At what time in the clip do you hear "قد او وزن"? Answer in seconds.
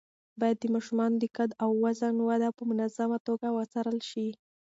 1.37-2.15